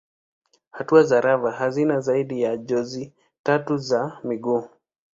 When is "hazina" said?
1.51-1.99